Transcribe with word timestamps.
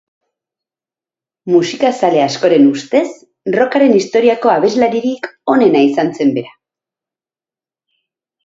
Musikazale 1.55 2.23
askoren 2.29 2.65
ustez, 2.69 3.03
rockaren 3.57 3.93
historiako 3.99 4.55
abeslaririk 4.55 5.31
onena 5.57 5.85
izan 5.93 6.11
zen 6.19 6.37
bera. 6.39 6.57